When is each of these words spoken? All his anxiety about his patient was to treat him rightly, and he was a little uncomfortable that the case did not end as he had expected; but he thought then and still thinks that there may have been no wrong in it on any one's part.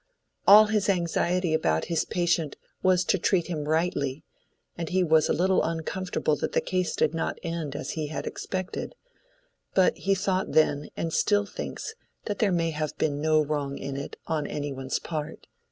All 0.47 0.65
his 0.65 0.89
anxiety 0.89 1.53
about 1.53 1.85
his 1.85 2.05
patient 2.05 2.55
was 2.81 3.05
to 3.05 3.19
treat 3.19 3.45
him 3.45 3.65
rightly, 3.69 4.23
and 4.75 4.89
he 4.89 5.03
was 5.03 5.29
a 5.29 5.31
little 5.31 5.61
uncomfortable 5.61 6.35
that 6.37 6.53
the 6.53 6.59
case 6.59 6.95
did 6.95 7.13
not 7.13 7.37
end 7.43 7.75
as 7.75 7.91
he 7.91 8.07
had 8.07 8.25
expected; 8.25 8.95
but 9.75 9.95
he 9.95 10.15
thought 10.15 10.53
then 10.53 10.89
and 10.97 11.13
still 11.13 11.45
thinks 11.45 11.93
that 12.25 12.39
there 12.39 12.51
may 12.51 12.71
have 12.71 12.97
been 12.97 13.21
no 13.21 13.43
wrong 13.45 13.77
in 13.77 13.95
it 13.95 14.15
on 14.25 14.47
any 14.47 14.71
one's 14.73 14.97
part. 14.97 15.45